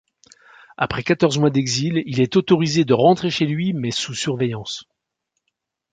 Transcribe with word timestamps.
Après 0.77 1.03
quatorze 1.03 1.37
mois 1.37 1.51
d'exil, 1.51 2.01
il 2.07 2.21
est 2.21 2.35
autorisé 2.35 2.85
de 2.85 2.93
rentrer 2.95 3.29
chez 3.29 3.45
lui, 3.45 3.71
mais 3.73 3.91
sous 3.91 4.15
surveillance. 4.15 4.85